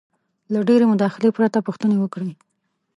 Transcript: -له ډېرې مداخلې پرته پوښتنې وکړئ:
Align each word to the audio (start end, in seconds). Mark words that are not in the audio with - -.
-له 0.03 0.59
ډېرې 0.69 0.85
مداخلې 0.91 1.29
پرته 1.37 1.57
پوښتنې 1.67 1.97
وکړئ: 1.99 2.31